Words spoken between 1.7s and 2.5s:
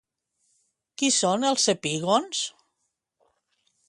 epígons?